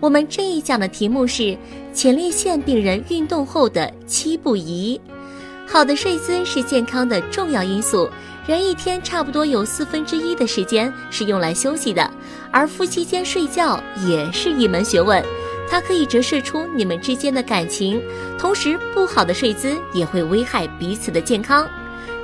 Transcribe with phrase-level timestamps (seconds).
[0.00, 1.56] 我们这一讲的题目是
[1.92, 4.98] 前列腺病人运动后的七不宜。
[5.66, 8.08] 好的睡姿是健康的重要因素。
[8.46, 12.10] 人一天差不多有四分之一的时间是用来休息的，
[12.50, 15.22] 而夫妻间睡觉也是一门学问，
[15.68, 18.00] 它可以折射出你们之间的感情。
[18.38, 21.68] 同时，不好的睡姿也会危害彼此的健康。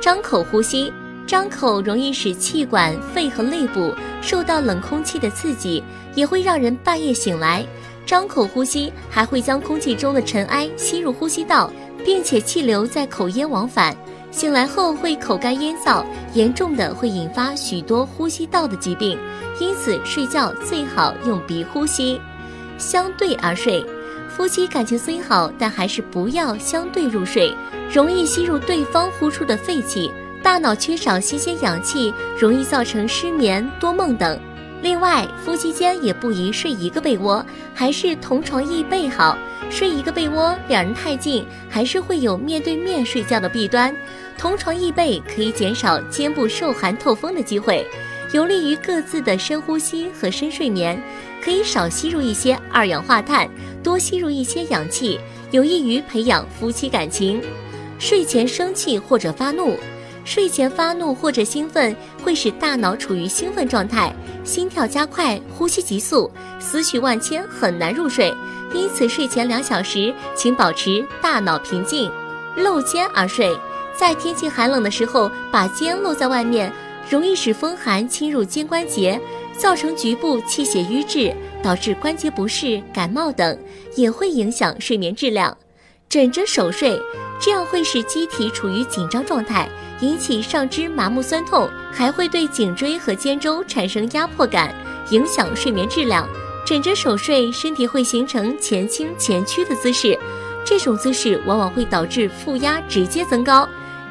[0.00, 0.92] 张口呼吸。
[1.26, 5.82] 张口容易使气管、肺和肋部受到冷空气的刺激，
[6.14, 7.64] 也会让人半夜醒来。
[8.04, 11.72] 张口呼吸还会将空气中的尘埃吸入呼吸道，
[12.04, 13.96] 并且气流在口咽往返，
[14.30, 19.18] 醒来后会口干咽燥，严重的会引发许多呼吸道的疾病。
[19.58, 22.20] 因此，睡觉最好用鼻呼吸，
[22.76, 23.84] 相对而睡。
[24.28, 27.54] 夫妻感情虽好，但还是不要相对入睡，
[27.90, 30.10] 容易吸入对方呼出的废气。
[30.44, 34.38] 大脑缺少新鲜氧气，容易造成失眠、多梦等。
[34.82, 39.38] 另外，夫妻间也不宜睡一个被窝，还是同床异被好。
[39.70, 43.96] 睡一个被窝，两人太近，还是会有面对面睡觉的弊端。
[44.36, 47.86] 同床异被可以减少肩部受寒透风的机会，
[48.32, 51.02] 有利于各自的深呼吸和深睡眠。
[51.42, 53.48] 可以少吸入一些二氧化碳，
[53.82, 55.18] 多吸入一些氧气，
[55.52, 57.40] 有益于培养夫妻感情。
[57.98, 59.78] 睡前生气或者发怒。
[60.24, 68.34] 睡前发怒或者兴奋会使大脑处于兴奋状态，心跳加快，呼吸急速，思绪万千，很难入睡。
[68.72, 72.10] 因此，睡前两小时，请保持大脑平静。
[72.56, 73.54] 露肩而睡，
[73.96, 76.72] 在天气寒冷的时候，把肩露在外面，
[77.08, 79.20] 容易使风寒侵入肩关节，
[79.56, 83.56] 造成局部气血瘀滞，导致关节不适、感冒等，
[83.94, 85.56] 也会影响睡眠质量。
[86.08, 87.00] 枕着手睡，
[87.40, 89.68] 这样会使机体处于紧张状态。
[90.00, 94.74] 引起上肢麻木酸痛，还会对颈椎和肩周产生压迫感，
[95.10, 96.28] 影响睡眠质量。
[96.66, 100.18] 枕着手睡，身体会形成前倾前屈的姿势，
[100.64, 103.68] 这种姿势往往会导致负压直接增高，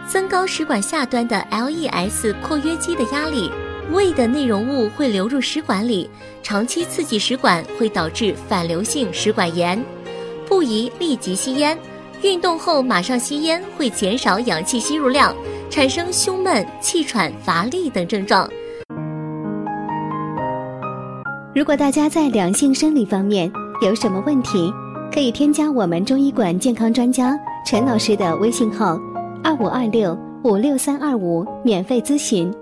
[0.07, 3.51] 增高食管下端的 LES 括约肌的压力，
[3.91, 6.09] 胃的内容物会流入食管里，
[6.41, 9.83] 长期刺激食管会导致反流性食管炎。
[10.53, 11.75] 不宜立即吸烟，
[12.22, 15.36] 运动后马上吸烟会减少氧气吸入量。
[15.68, 18.47] 产生胸闷、气喘、乏力等症状。
[21.56, 24.72] 如果大家在两性生理方面有什么问题，
[25.12, 27.35] 可以添加我们中医馆健康专家
[27.66, 29.00] 陈老师的微信号：
[29.44, 32.53] 二五二六五六三二五，免费咨询。